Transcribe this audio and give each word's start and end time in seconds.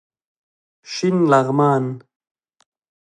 شین 0.91 1.15
لغمان 1.31 1.83